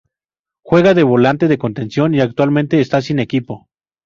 [0.63, 3.67] Juega de volante de contención y actualmente está sin equipo.